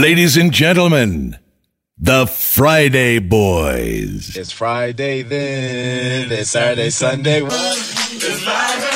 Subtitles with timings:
[0.00, 1.36] Ladies and gentlemen,
[1.98, 4.34] the Friday Boys.
[4.34, 6.32] It's Friday then.
[6.32, 7.42] It's Saturday, Sunday.
[7.42, 8.89] What?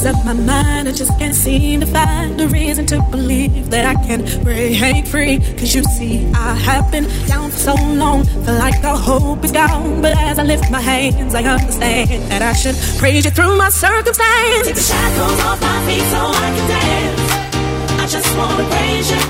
[0.00, 3.84] Corners of my mind, I just can't seem to find a reason to believe that
[3.84, 5.38] I can break free.
[5.58, 9.52] Cause you see, I have been down for so long, feel like the hope is
[9.52, 10.00] gone.
[10.00, 13.68] But as I lift my hands, I understand that I should praise you through my
[13.68, 14.66] circumstance.
[14.66, 18.00] Take the shackles off my feet so I can dance.
[18.00, 19.22] I just wanna praise you.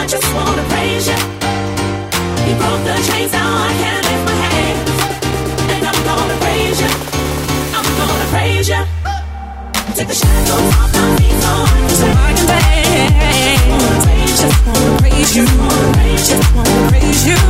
[0.00, 1.18] I just wanna praise you.
[2.46, 4.90] You broke the chains, now I can lift my hands.
[5.72, 6.92] And I'm gonna praise you.
[7.76, 9.17] I'm gonna praise you.
[9.98, 12.62] Take the feet so I can.
[14.38, 15.42] Just wanna you.
[16.14, 17.40] Just wanna you.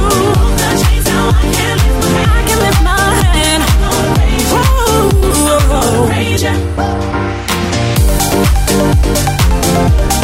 [0.56, 2.32] the chains, now I can lift my hands.
[2.32, 3.62] I can lift my hand.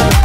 [0.09, 0.24] You.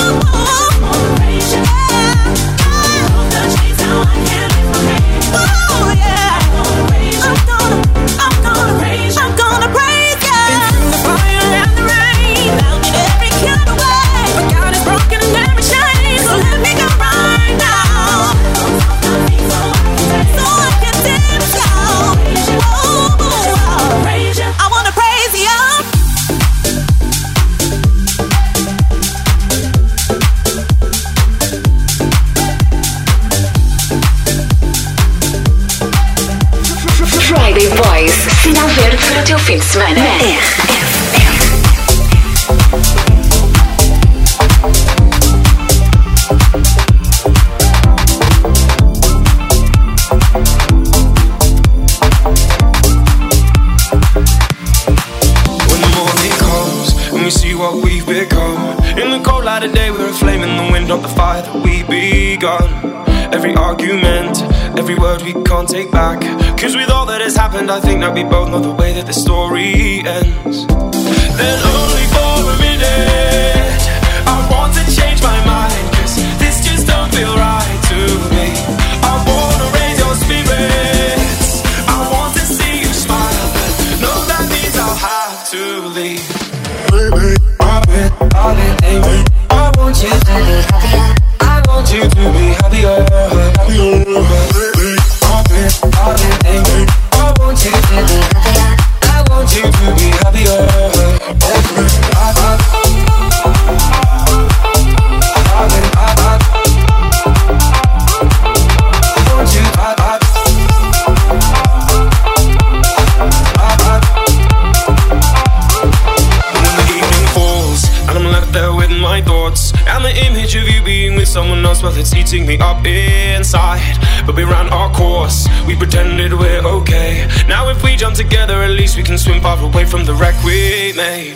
[128.16, 131.36] together, at least we can swim far away from the wreck we made.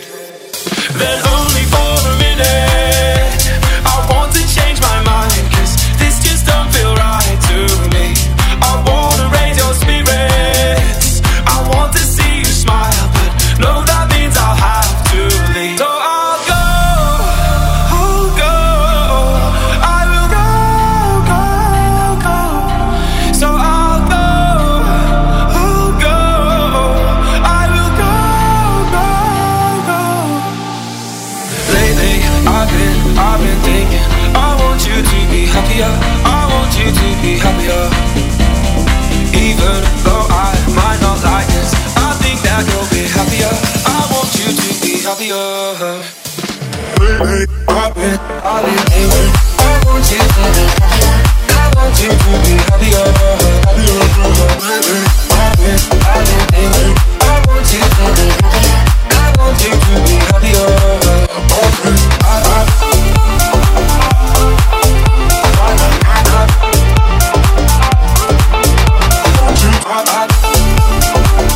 [0.98, 1.49] Then oh.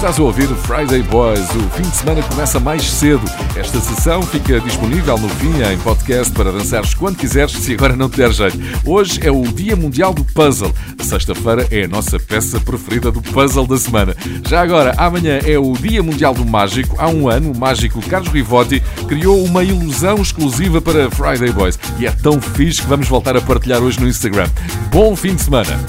[0.04, 1.48] Estás a ouvir o Friday Boys.
[1.48, 3.24] O fim de semana começa mais cedo.
[3.56, 8.10] Esta sessão fica disponível no fim em podcast para dançares quando quiseres, se agora não
[8.10, 8.58] te der jeito.
[8.84, 10.74] Hoje é o Dia Mundial do Puzzle.
[11.00, 14.14] Sexta-feira é a nossa peça preferida do puzzle da semana.
[14.46, 16.96] Já agora, amanhã é o Dia Mundial do Mágico.
[16.99, 21.78] Há um ano, o mágico Carlos Rivotti criou uma ilusão exclusiva para Friday Boys.
[21.99, 24.50] E é tão fixe que vamos voltar a partilhar hoje no Instagram.
[24.90, 25.80] Bom fim de semana!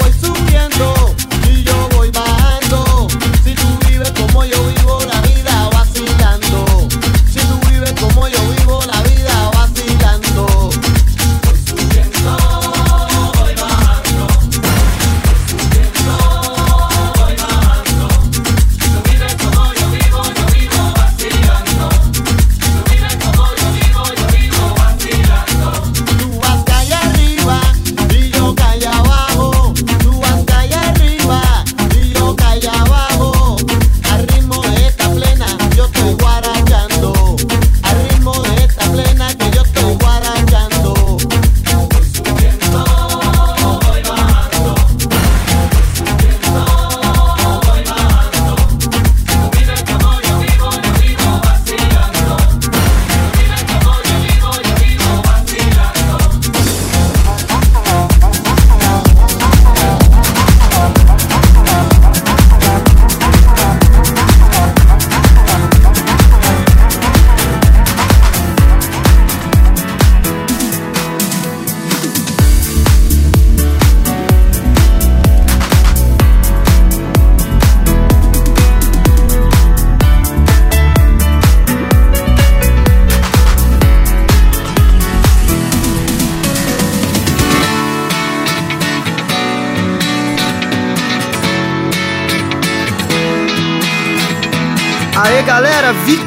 [0.00, 1.09] voy subiendo.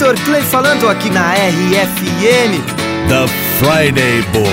[0.03, 2.59] Vitor Clay falando aqui na RFM.
[3.07, 3.25] The
[3.57, 4.43] Friday Boy.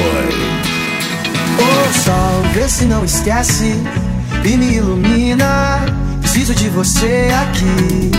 [1.58, 3.74] Ô oh, sol, vê se não esquece
[4.44, 5.80] e me ilumina.
[6.20, 8.12] Preciso de você aqui.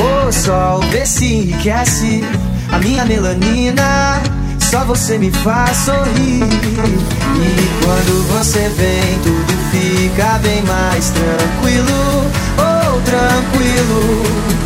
[0.00, 2.24] Ô oh, sol, vê se enriquece
[2.72, 4.20] a minha melanina.
[4.58, 6.42] Só você me faz sorrir.
[6.42, 12.32] E quando você vem, tudo fica bem mais tranquilo.
[12.58, 14.65] Oh, tranquilo.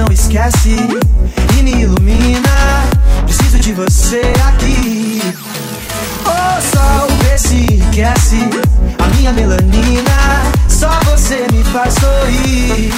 [0.00, 0.76] Não esquece
[1.58, 2.88] e me ilumina.
[3.24, 5.20] Preciso de você aqui.
[6.24, 8.38] O sol, vê se enriquece
[8.98, 10.42] a minha melanina.
[10.68, 12.92] Só você me faz sorrir.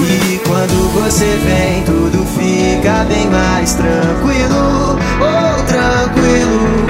[0.00, 4.98] E quando você vem, tudo fica bem mais tranquilo.
[5.20, 6.86] Oh, tranquilo.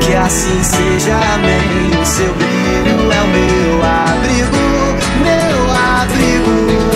[0.00, 2.00] Que assim seja, amém.
[2.00, 4.56] O seu brilho é o meu abrigo,
[5.22, 6.95] meu abrigo.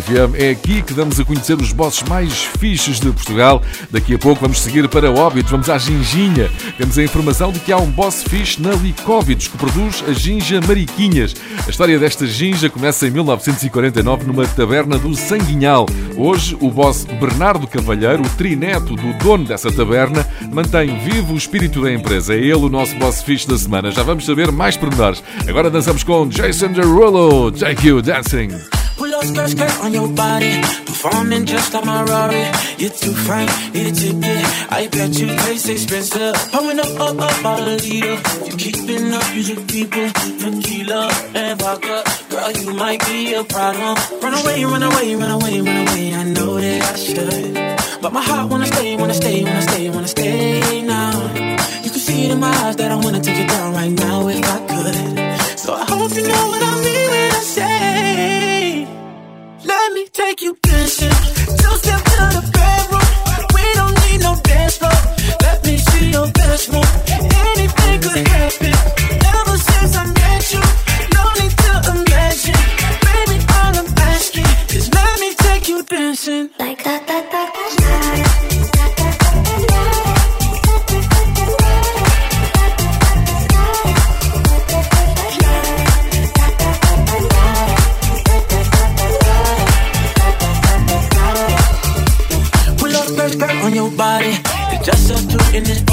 [0.00, 0.34] RFM.
[0.34, 3.62] É aqui que damos a conhecer os bosses mais fixes de Portugal.
[3.90, 6.50] Daqui a pouco vamos seguir para Óbidos, vamos à Ginginha.
[6.76, 10.60] Temos a informação de que há um boss fixe na Licóvidos que produz a ginja
[10.66, 11.34] Mariquinhas.
[11.66, 15.86] A história desta ginja começa em 1949 numa taberna do Sanguinhal.
[16.16, 21.82] Hoje, o boss Bernardo Cavalheiro, o trineto do dono dessa taberna, mantém vivo o espírito
[21.82, 22.34] da empresa.
[22.34, 23.90] É ele o nosso boss fixe da semana.
[23.90, 25.22] Já vamos saber mais pormenores.
[25.46, 27.52] Agora dançamos com Jason Derulo.
[27.52, 28.79] Take You Dancing.
[29.12, 30.60] Up skirt, skirt on your body.
[30.86, 32.44] Performing just like my Rari.
[32.78, 34.44] You're too fine, need a ticket.
[34.70, 36.34] I bet you taste expensive.
[36.52, 38.16] Pouring up, up, up, all the leader.
[38.46, 40.08] You keeping up, you the people.
[40.40, 42.04] Tequila and vodka.
[42.30, 43.96] Girl, you might be a problem.
[44.22, 46.14] Run away, run away, run away, run away.
[46.14, 48.00] I know that I should.
[48.00, 51.12] But my heart wanna stay, wanna stay, wanna stay, wanna stay now.
[51.84, 54.28] You can see it in my eyes that I wanna take it down right now
[54.28, 55.58] if I could.
[55.58, 57.79] So I hope you know what I mean when I say,
[59.80, 61.08] let me take you dancing.
[61.60, 61.94] Two to
[62.34, 63.08] the bedroom.
[63.54, 64.98] We don't need no dance floor.
[65.40, 66.90] Let me see your best move.
[67.08, 68.99] Anything could happen.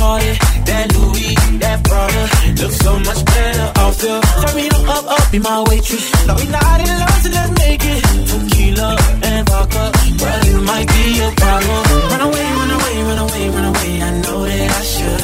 [0.07, 2.23] That Louis, that Prada,
[2.63, 3.99] looks so much better off.
[3.99, 6.07] Turn me up, up, up, be my waitress.
[6.25, 7.99] No, we not in love, so let's make it.
[8.23, 8.95] Tequila
[9.27, 9.91] and vodka,
[10.23, 11.83] well, you might be a problem.
[12.07, 14.01] Run away, run away, run away, run away.
[14.01, 15.21] I know that I should,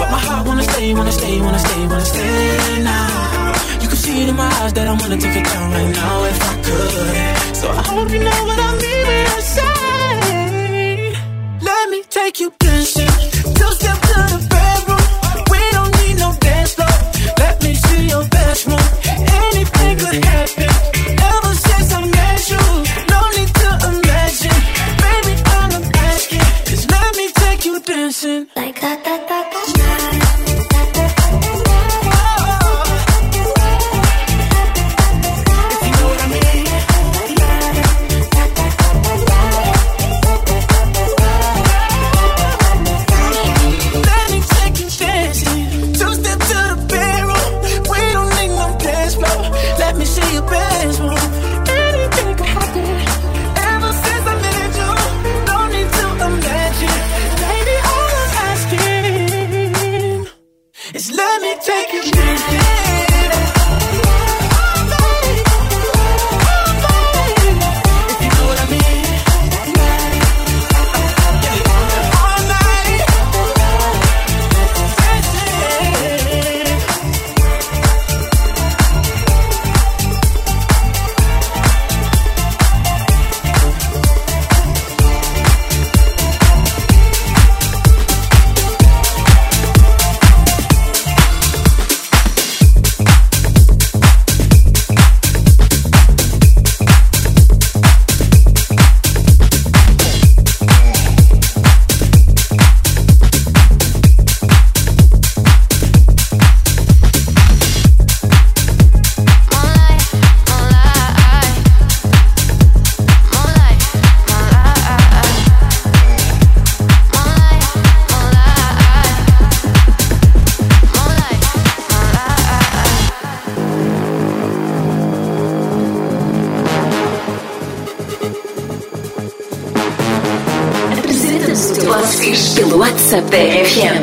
[0.00, 3.52] but my heart wanna stay, wanna stay, wanna stay, wanna stay now.
[3.82, 6.24] You can see it in my eyes that I wanna take it down right now
[6.24, 7.56] if I could.
[7.60, 8.65] So I hope you know what I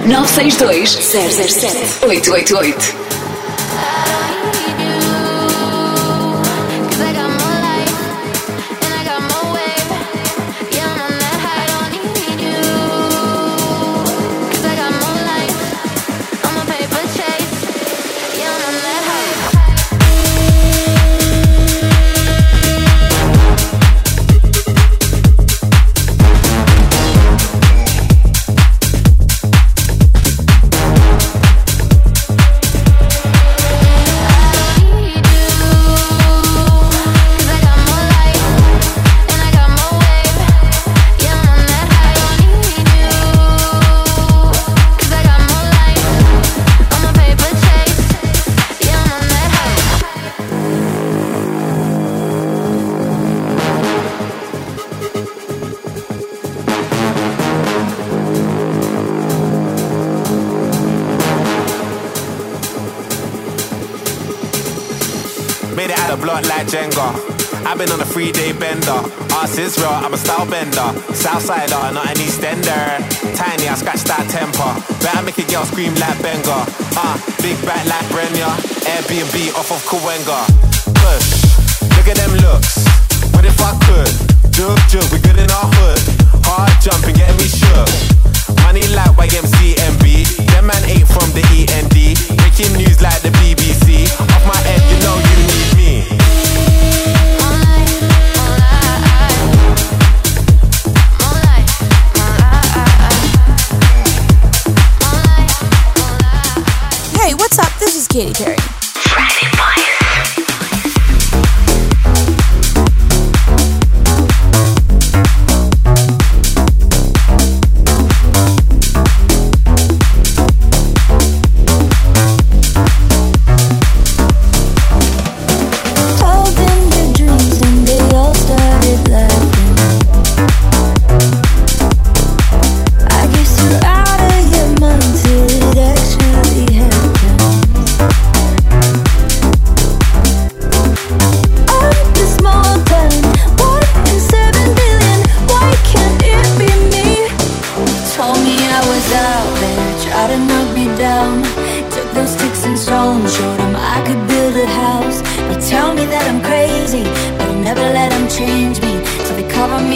[0.06, 3.03] 962 007 888.
[65.92, 67.12] Block like Jenga.
[67.66, 69.04] I've been on a three day bender.
[69.36, 70.88] Ass is real, I'm a style bender.
[71.12, 73.00] Southsider, not an Eastender.
[73.36, 74.72] Tiny, I scratch that temper.
[75.04, 76.64] Better make a girl scream like Benga.
[76.96, 78.52] Ah, big back like Brenya.
[78.88, 80.48] Airbnb off of Kawenga.
[81.04, 81.28] Push,
[81.98, 82.88] look at them looks.
[83.36, 84.12] What if I could?
[84.56, 86.00] Jug, jug, we good in our hood.
[86.48, 87.90] Hard jumping, getting me shook.
[88.64, 90.48] Money like YMCMB.
[90.48, 91.96] Them man ain't from the END.
[92.40, 94.08] Making news like the BBC.
[94.32, 95.33] Off my head, you know you
[108.14, 108.83] Katy Perry.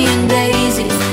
[0.07, 1.06] Daisies, daisies,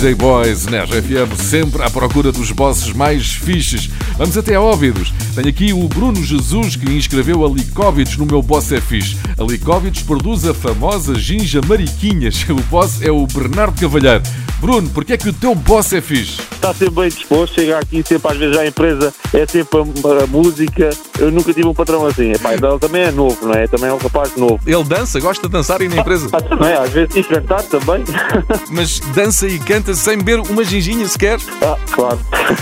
[0.00, 3.90] Friday Boys na RFM, sempre à procura dos bosses mais fixes.
[4.16, 5.12] Vamos até a Óbidos.
[5.34, 9.18] Tenho aqui o Bruno Jesus que inscreveu a Licóvidos no meu Boss é Fixe.
[9.38, 12.46] A Licóvidos produz a famosa ginja Mariquinhas.
[12.48, 14.22] O boss é o Bernardo Cavalheiro.
[14.58, 16.40] Bruno, porquê é que o teu boss é fixe?
[16.50, 20.26] Está sempre bem disposto, chega aqui sempre às vezes à empresa, é sempre a, a
[20.26, 20.90] música.
[21.18, 22.32] Eu nunca tive um patrão assim.
[22.32, 23.66] Epá, ele também é novo, não é?
[23.66, 24.60] Também é um rapaz novo.
[24.66, 26.28] Ele dança, gosta de dançar aí na empresa.
[26.32, 28.04] Ah, também, às vezes e cantar também.
[28.70, 31.38] Mas dança e canta sem beber uma ginginha sequer?
[31.60, 32.18] Ah, claro.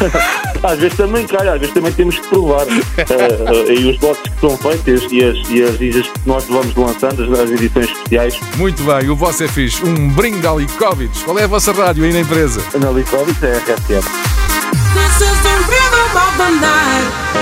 [0.62, 2.66] às vezes também calha, às vezes também temos que provar.
[2.66, 3.04] Eh,
[3.68, 6.74] eh, e os boxes que são feitos e as, e as isas que nós vamos
[6.74, 8.40] lançando, as, as edições especiais.
[8.56, 9.84] Muito bem, o vosso é fixe.
[9.84, 11.22] Um brinde à Licóvidos.
[11.22, 12.62] Qual é a vossa rádio aí na empresa?
[12.80, 14.38] Na Licóvidos é RFM.
[16.56, 17.37] Night.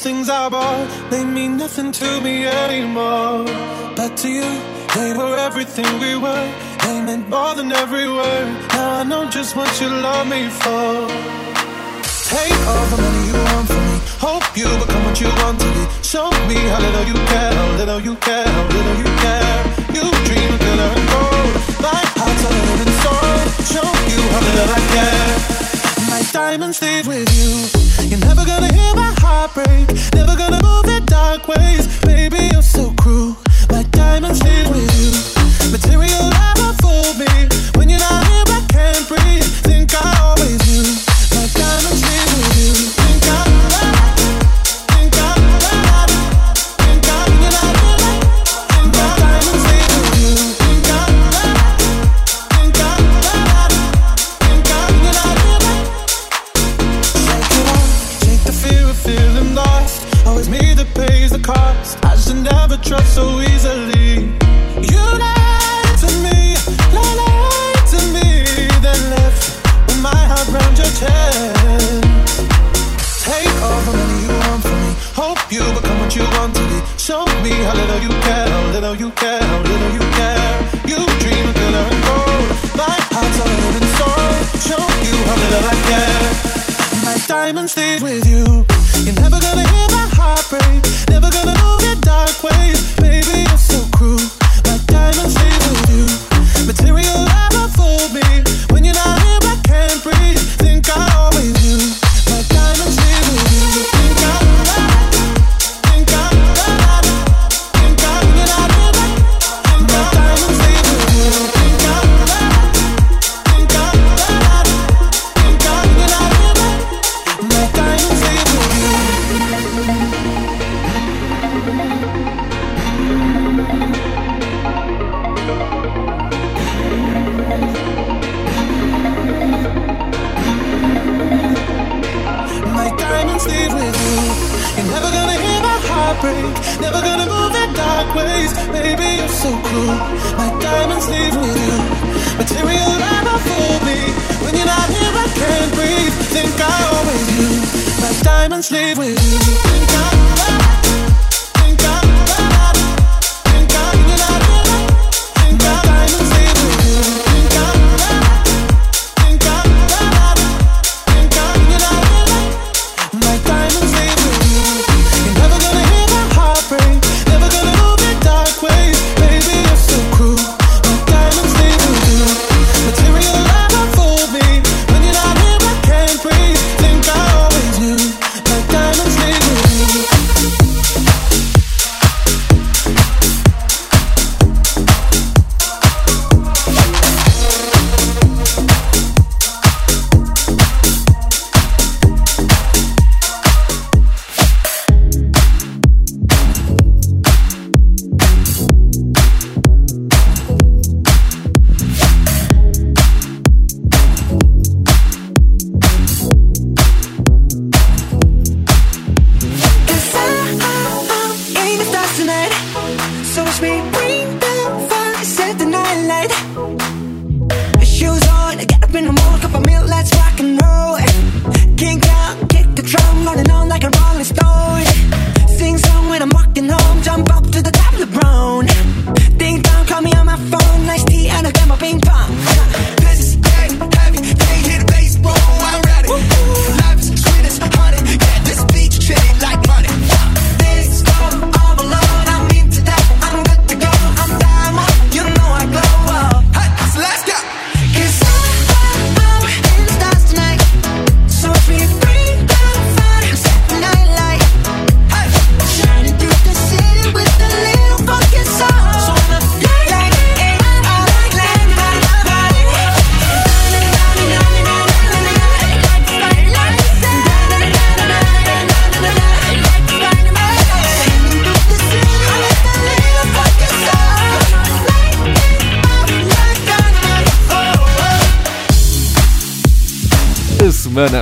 [0.00, 3.44] things I bought, they mean nothing to me anymore.
[3.94, 4.50] But to you,
[4.96, 6.46] they were everything we were.
[6.84, 8.48] They meant more than every word.
[8.72, 10.88] Now I know just what you love me for.
[12.32, 13.96] Take all the money you want from me.
[14.26, 15.84] Hope you become what you want to be.
[16.02, 19.58] Show me how little you care, how little you care, how little you care.
[19.96, 21.52] You dream of glitter and gold.
[21.84, 23.46] My heart's a living sword.
[23.72, 25.32] Show you how little I care.
[26.12, 27.50] My diamonds leave with you.
[28.08, 29.89] You're never gonna hear my heart break.
[31.48, 31.89] Ways.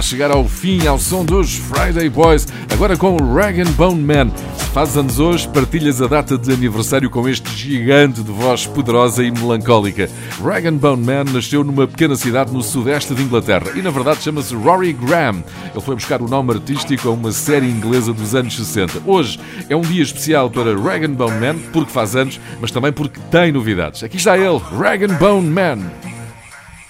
[0.08, 4.30] chegar ao fim ao som dos Friday Boys, agora com o Rag Bone Man.
[4.72, 9.30] Faz anos hoje, partilhas a data de aniversário com este gigante de voz poderosa e
[9.30, 10.08] melancólica.
[10.42, 14.54] Rag Bone Man nasceu numa pequena cidade no sudeste de Inglaterra e, na verdade, chama-se
[14.54, 15.44] Rory Graham.
[15.74, 19.02] Ele foi buscar o nome artístico a uma série inglesa dos anos 60.
[19.04, 19.38] Hoje
[19.68, 23.52] é um dia especial para Rag Bone Man, porque faz anos, mas também porque tem
[23.52, 24.02] novidades.
[24.02, 25.90] Aqui está ele, Rag Bone Man.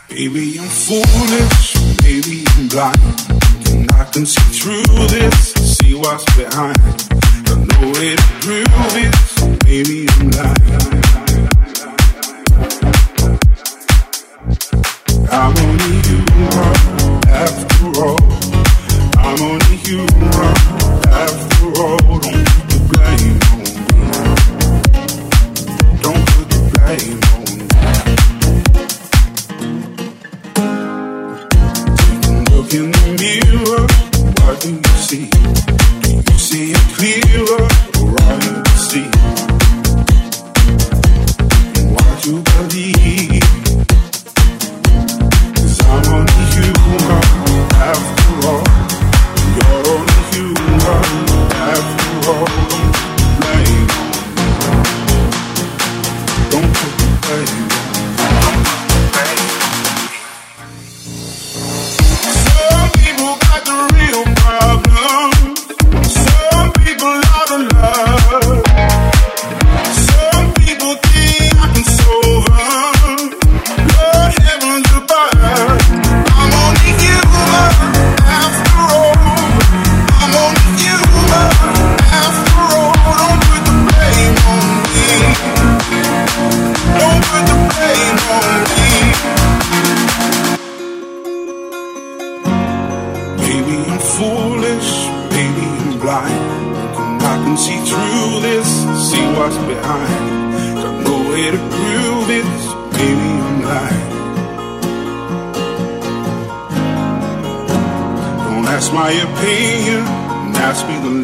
[0.08, 1.74] Baby, I'm foolish.
[2.00, 2.98] Baby, Blind.
[3.70, 6.76] And I can see through this, see what's behind.
[7.46, 11.07] Prove it, baby, I'm lying.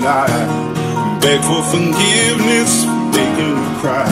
[0.01, 1.19] Lie.
[1.21, 4.11] Beg for forgiveness, for making you cry.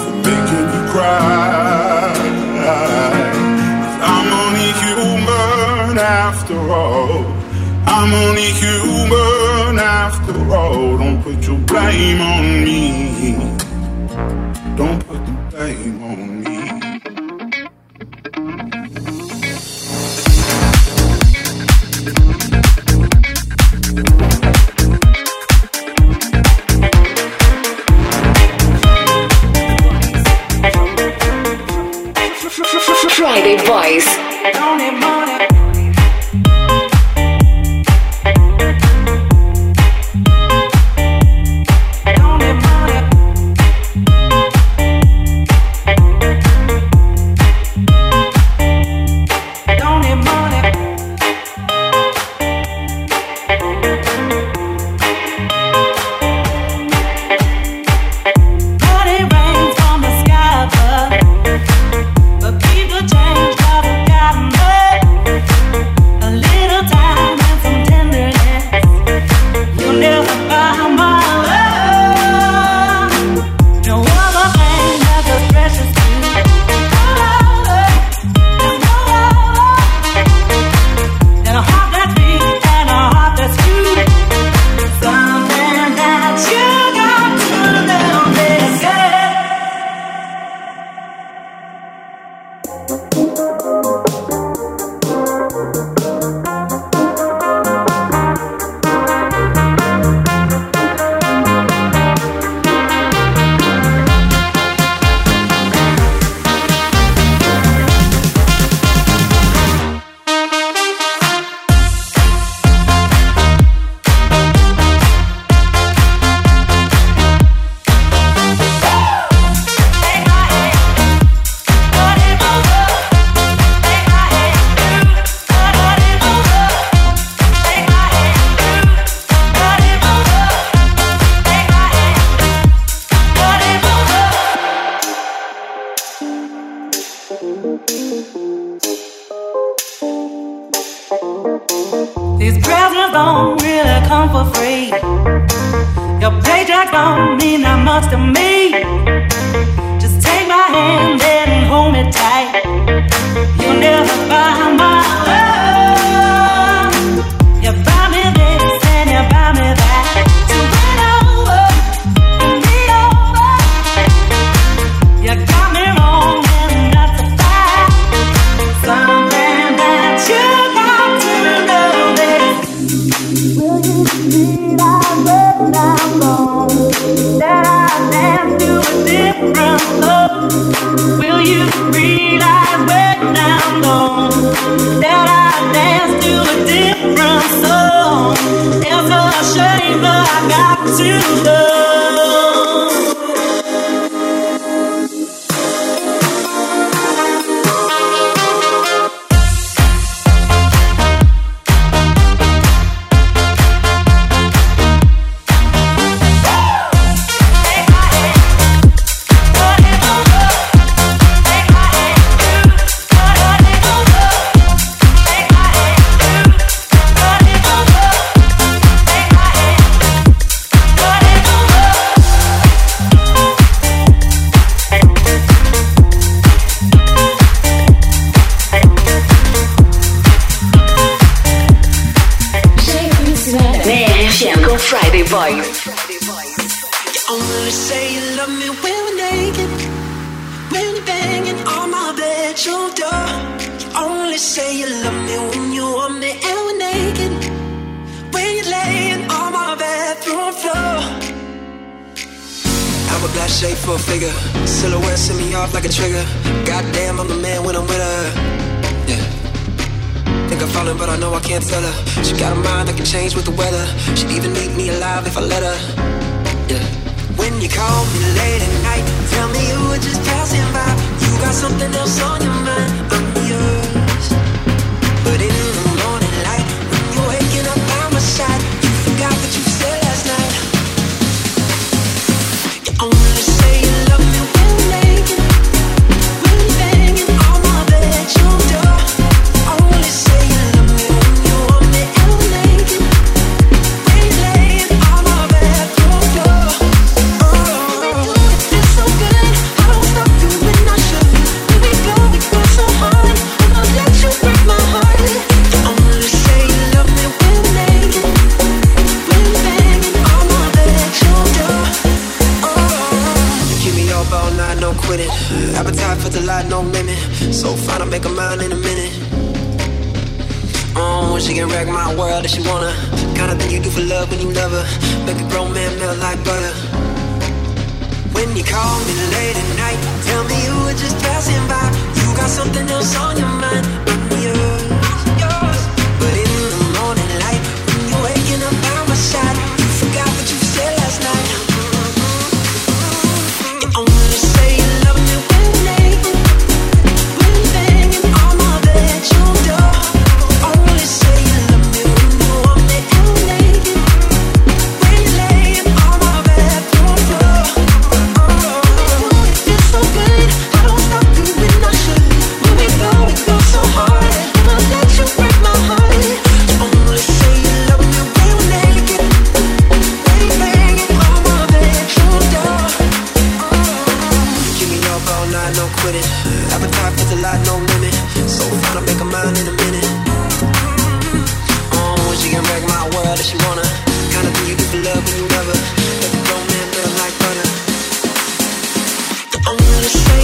[0.00, 2.16] For making you cry.
[4.12, 7.24] I'm only human after all.
[7.86, 10.98] I'm only human after all.
[10.98, 13.34] Don't put your blame on me.
[14.76, 16.35] Don't put the blame on me.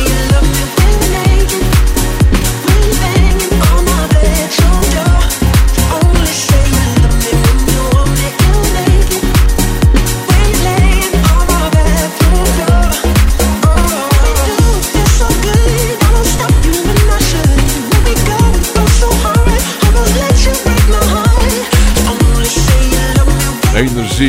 [0.09, 0.32] you.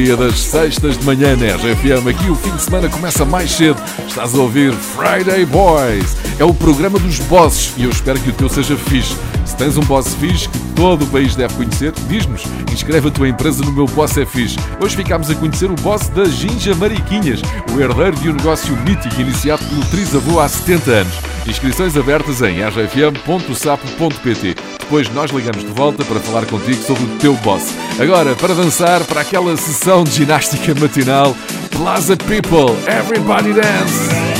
[0.03, 2.09] dia das sextas de manhã na RFM.
[2.09, 3.81] Aqui o fim de semana começa mais cedo.
[4.05, 6.17] Estás a ouvir Friday Boys.
[6.37, 9.15] É o programa dos bosses e eu espero que o teu seja fixe.
[9.45, 12.43] Se tens um boss fixe que todo o país deve conhecer, diz-nos.
[12.69, 14.57] Inscreve a tua empresa no meu Boss é Fixe.
[14.81, 17.41] Hoje ficámos a conhecer o boss da Ginja Mariquinhas,
[17.73, 21.32] o herdeiro de um negócio mítico iniciado pelo trisavô há 70 anos.
[21.45, 24.55] Inscrições abertas em rgfm.sapo.pt.
[24.79, 27.73] Depois nós ligamos de volta para falar contigo sobre o teu boss.
[27.99, 31.35] Agora, para avançar para aquela sessão de ginástica matinal,
[31.71, 34.32] Plaza People, Everybody Dance!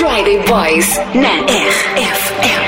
[0.00, 2.64] Boys na RFM.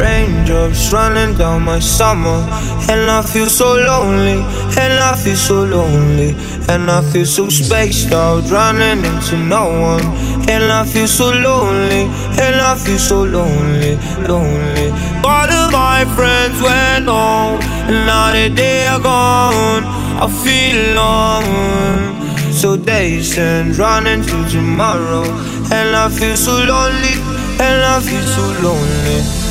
[0.00, 2.40] Raindrops running down my summer,
[2.88, 4.40] and I feel so lonely,
[4.80, 6.34] and I feel so lonely,
[6.72, 10.06] and I feel so spaced out, running into no one,
[10.48, 12.08] and I feel so lonely,
[12.40, 14.88] and I feel so lonely, lonely.
[15.28, 19.84] All of my friends went home, and now that they are gone,
[20.24, 22.16] I feel alone.
[22.56, 25.24] So days and running to tomorrow,
[25.72, 27.14] and I feel so lonely,
[27.60, 29.45] and I feel so lonely.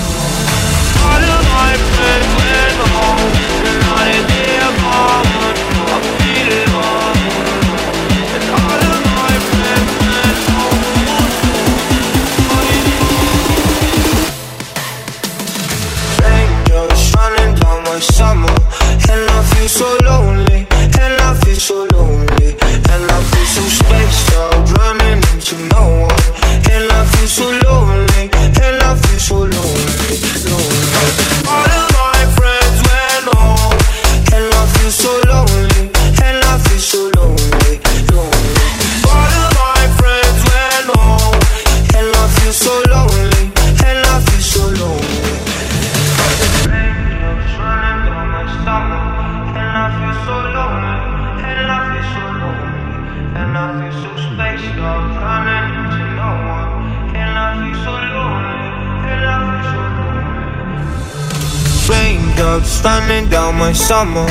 [63.35, 64.27] Down my summer,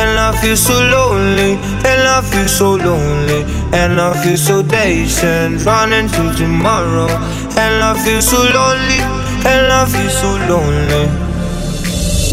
[0.00, 1.52] and I feel so lonely,
[1.90, 3.42] and I feel so lonely,
[3.80, 5.24] and I feel so dazed
[5.66, 7.10] running to tomorrow,
[7.62, 9.00] and I feel so lonely,
[9.50, 11.04] and I feel so lonely.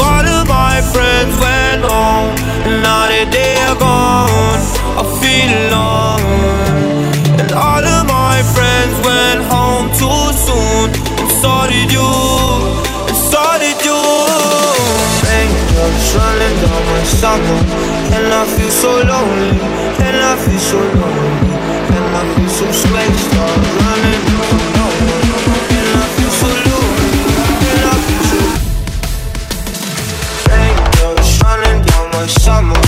[0.08, 2.30] All of my friends went home,
[2.66, 4.62] and now that they are gone,
[5.02, 6.22] I feel alone.
[7.42, 10.88] And all of my friends went home too soon,
[11.20, 12.31] and so did you,
[16.02, 17.60] Raindrops running down my summer,
[18.16, 19.60] and I feel so lonely,
[20.02, 21.52] and I feel so lonely,
[21.96, 25.00] and I feel so spaced out, running one,
[25.78, 27.12] and I feel so lonely,
[27.70, 28.40] and I feel so
[31.46, 32.81] running down my summer,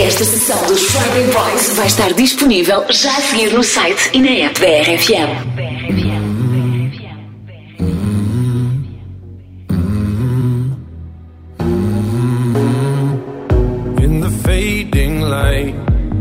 [0.00, 4.46] Esta sessão dos Friday Boys vai estar disponível já a seguir no site e na
[4.46, 5.58] app da RFM.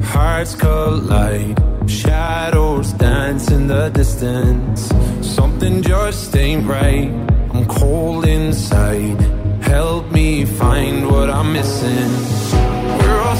[0.02, 1.58] Hearts collide.
[1.88, 4.90] Shadows dance in the distance.
[5.22, 7.12] Something just ain't right.
[7.54, 9.20] I'm cold inside.
[9.62, 12.67] Help me find what I'm missing.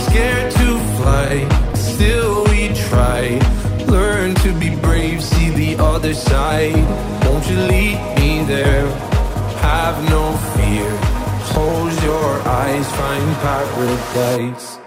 [0.06, 3.40] Scared to fly, still we try.
[3.88, 6.76] Learn to be brave, see the other side.
[7.26, 8.88] Won't you lead me there?
[9.62, 10.24] Have no
[10.56, 10.90] fear.
[11.52, 12.32] Close your
[12.64, 14.80] eyes, find paradise.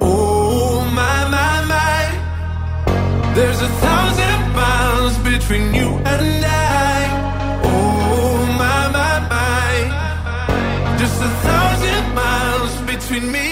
[0.00, 6.98] Oh my my my, there's a thousand miles between you and I.
[7.64, 13.51] Oh my my my, just a thousand miles between me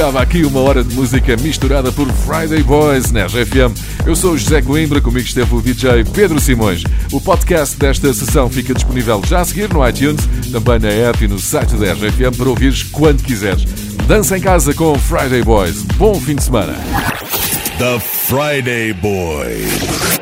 [0.00, 3.76] Acaba aqui uma hora de música misturada por Friday Boys na RFM.
[4.06, 6.82] Eu sou o José Coimbra, comigo esteve o DJ Pedro Simões.
[7.12, 11.28] O podcast desta sessão fica disponível já a seguir no iTunes, também na app e
[11.28, 13.66] no site da RFM para ouvires quando quiseres.
[14.06, 15.82] Dança em casa com Friday Boys.
[15.98, 16.72] Bom fim de semana.
[17.76, 20.19] The Friday Boys.